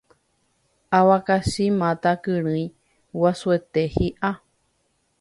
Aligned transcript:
avakachi 0.99 1.65
máta 1.79 2.11
kyrỹi 2.23 2.63
guasuete 3.19 3.81
hi'a 3.99 4.31